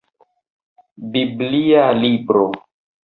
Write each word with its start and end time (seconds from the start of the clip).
Biblia 1.15 1.87
libro. 2.01 2.49